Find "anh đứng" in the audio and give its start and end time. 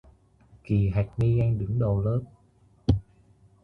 1.39-1.79